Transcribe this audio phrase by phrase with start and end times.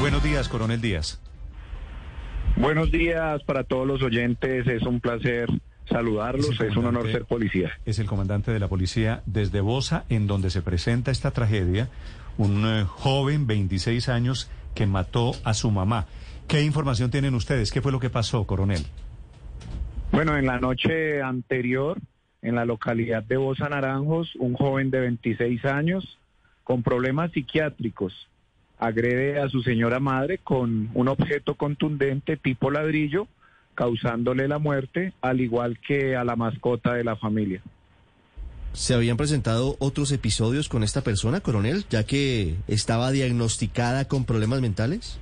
[0.00, 1.20] Buenos días, Coronel Díaz.
[2.56, 4.64] Buenos días para todos los oyentes.
[4.68, 5.48] Es un placer
[5.88, 6.60] saludarlos.
[6.60, 7.72] Es un honor ser policía.
[7.84, 11.88] Es el comandante de la policía desde Bosa, en donde se presenta esta tragedia.
[12.36, 16.06] Un eh, joven, 26 años, que mató a su mamá.
[16.46, 17.72] ¿Qué información tienen ustedes?
[17.72, 18.86] ¿Qué fue lo que pasó, coronel?
[20.12, 21.98] Bueno, en la noche anterior,
[22.40, 26.18] en la localidad de Bosa Naranjos, un joven de 26 años
[26.62, 28.28] con problemas psiquiátricos
[28.78, 33.26] agrede a su señora madre con un objeto contundente tipo ladrillo,
[33.74, 37.62] causándole la muerte, al igual que a la mascota de la familia.
[38.72, 44.60] ¿Se habían presentado otros episodios con esta persona, coronel, ya que estaba diagnosticada con problemas
[44.60, 45.18] mentales?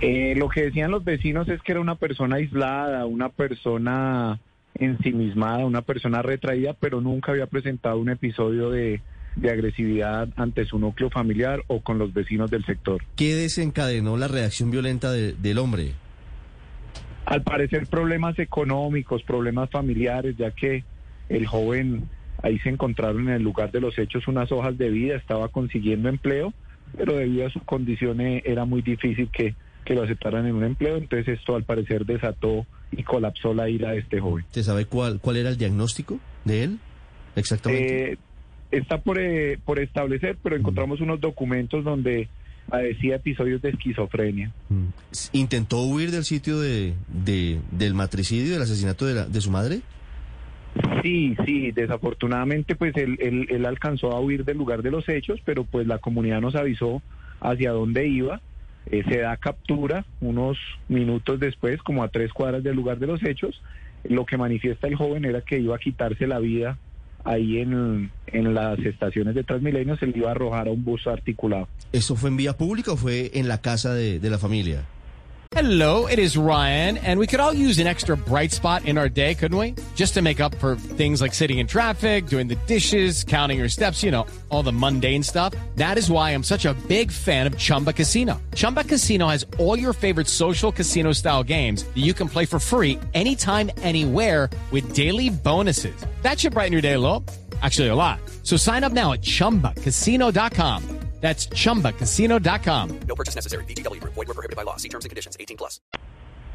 [0.00, 4.40] Eh, lo que decían los vecinos es que era una persona aislada, una persona
[4.74, 9.00] ensimismada, una persona retraída, pero nunca había presentado un episodio de,
[9.36, 13.02] de agresividad ante su núcleo familiar o con los vecinos del sector.
[13.16, 15.92] ¿Qué desencadenó la reacción violenta de- del hombre?
[17.24, 20.84] Al parecer problemas económicos, problemas familiares, ya que
[21.28, 22.08] el joven
[22.42, 26.08] ahí se encontraron en el lugar de los hechos unas hojas de vida, estaba consiguiendo
[26.08, 26.52] empleo,
[26.96, 30.96] pero debido a sus condiciones era muy difícil que, que lo aceptaran en un empleo,
[30.96, 34.44] entonces esto al parecer desató y colapsó la ira de este joven.
[34.50, 36.78] ¿Se sabe cuál, cuál era el diagnóstico de él?
[37.36, 38.12] Exactamente.
[38.12, 38.18] Eh,
[38.72, 42.28] está por, eh, por establecer, pero encontramos unos documentos donde
[42.68, 44.50] padecía episodios de esquizofrenia.
[45.32, 49.80] ¿Intentó huir del sitio de, de- del matricidio, del asesinato de, la- de su madre?
[51.02, 55.40] Sí, sí, desafortunadamente pues él, él, él alcanzó a huir del lugar de los hechos,
[55.44, 57.02] pero pues la comunidad nos avisó
[57.40, 58.40] hacia dónde iba.
[58.86, 60.58] Eh, se da captura unos
[60.88, 63.60] minutos después, como a tres cuadras del lugar de los hechos.
[64.04, 66.78] Lo que manifiesta el joven era que iba a quitarse la vida
[67.24, 71.06] ahí en, en las estaciones de Transmilenio, se le iba a arrojar a un bus
[71.06, 71.68] articulado.
[71.92, 74.84] ¿Eso fue en vía pública o fue en la casa de, de la familia?
[75.54, 79.10] Hello, it is Ryan, and we could all use an extra bright spot in our
[79.10, 79.74] day, couldn't we?
[79.94, 83.68] Just to make up for things like sitting in traffic, doing the dishes, counting your
[83.68, 85.52] steps, you know, all the mundane stuff.
[85.76, 88.40] That is why I'm such a big fan of Chumba Casino.
[88.54, 92.58] Chumba Casino has all your favorite social casino style games that you can play for
[92.58, 95.94] free anytime, anywhere with daily bonuses.
[96.22, 97.24] That should brighten your day a little.
[97.62, 98.18] Actually, a lot.
[98.42, 100.82] So sign up now at chumbacasino.com.
[101.20, 102.88] That's chumbacasino.com.
[103.06, 103.64] No purchase necessary.
[103.64, 104.14] VGW Group.
[104.14, 104.76] Void were prohibited by law.
[104.76, 105.36] See terms and conditions.
[105.38, 105.80] 18 plus.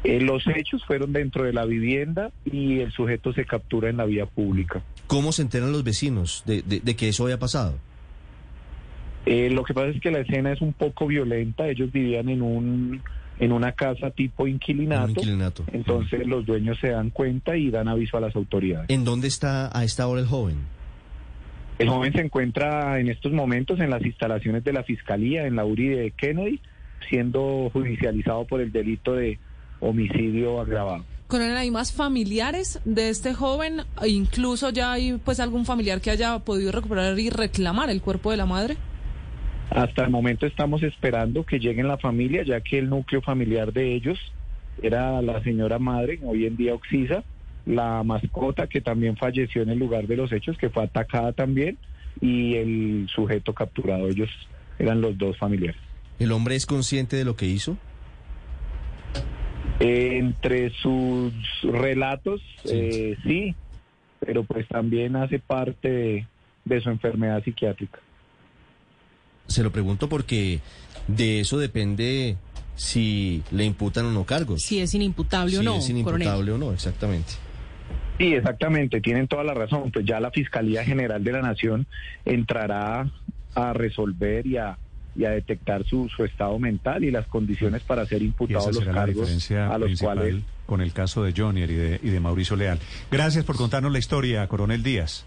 [0.04, 4.04] Eh, los hechos fueron dentro de la vivienda y el sujeto se captura en la
[4.04, 4.82] vía pública.
[5.06, 7.74] ¿Cómo se enteran los vecinos de, de- de que eso había pasado?
[9.26, 11.66] Eh, lo que pasa es que la escena es un poco violenta.
[11.68, 13.02] Ellos vivían en un
[13.38, 15.10] en una casa tipo inquilinato.
[15.10, 15.64] Inquilinato.
[15.72, 18.90] Entonces los dueños se dan cuenta y dan aviso a las autoridades.
[18.90, 20.56] ¿En dónde está a esta hora el joven?
[21.78, 25.64] El joven se encuentra en estos momentos en las instalaciones de la fiscalía en la
[25.64, 26.60] URI de Kennedy,
[27.08, 29.38] siendo judicializado por el delito de
[29.78, 31.04] homicidio agravado.
[31.28, 33.82] Coronel, ¿hay más familiares de este joven?
[34.02, 38.32] E incluso ya hay pues algún familiar que haya podido recuperar y reclamar el cuerpo
[38.32, 38.76] de la madre.
[39.70, 43.94] Hasta el momento estamos esperando que lleguen la familia, ya que el núcleo familiar de
[43.94, 44.18] ellos
[44.82, 47.22] era la señora madre, hoy en día Oxisa,
[47.66, 51.76] la mascota que también falleció en el lugar de los hechos, que fue atacada también,
[52.20, 54.08] y el sujeto capturado.
[54.08, 54.30] Ellos
[54.78, 55.80] eran los dos familiares.
[56.18, 57.76] ¿El hombre es consciente de lo que hizo?
[59.80, 63.54] Eh, entre sus relatos, eh, sí,
[64.18, 66.26] pero pues también hace parte de,
[66.64, 68.00] de su enfermedad psiquiátrica.
[69.48, 70.60] Se lo pregunto porque
[71.08, 72.36] de eso depende
[72.76, 74.62] si le imputan o no cargos.
[74.62, 76.22] Si es inimputable o Si no, es coronel.
[76.28, 77.32] inimputable o no, exactamente.
[78.18, 79.90] Sí, exactamente, tienen toda la razón.
[79.92, 81.86] Pues ya la Fiscalía General de la Nación
[82.24, 83.10] entrará
[83.54, 84.76] a resolver y a,
[85.16, 89.50] y a detectar su, su estado mental y las condiciones para ser imputados los cargos
[89.52, 90.36] a los cuales...
[90.66, 92.78] con el caso de Jonier y de, y de Mauricio Leal.
[93.10, 95.24] Gracias por contarnos la historia, Coronel Díaz.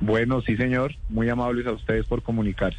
[0.00, 2.78] Bueno, sí señor, muy amables a ustedes por comunicarse.